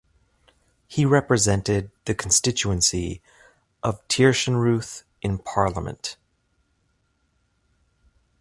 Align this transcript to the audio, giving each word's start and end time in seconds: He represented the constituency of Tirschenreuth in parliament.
He 0.87 1.05
represented 1.05 1.91
the 2.05 2.15
constituency 2.15 3.21
of 3.83 4.01
Tirschenreuth 4.07 5.03
in 5.21 5.37
parliament. 5.37 6.17